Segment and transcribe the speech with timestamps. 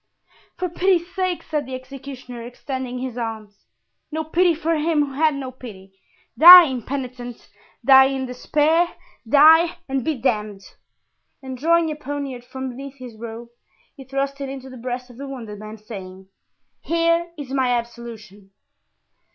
[0.57, 3.65] "For pity's sake," said the executioner, extending his arms.
[4.11, 5.91] "No pity for him who had no pity!
[6.39, 7.47] Die, impenitent,
[7.85, 8.95] die in despair,
[9.29, 10.63] die and be damned!"
[11.43, 13.49] And drawing a poniard from beneath his robe
[13.95, 16.29] he thrust it into the breast of the wounded man, saying,
[16.79, 18.49] "Here is my absolution!"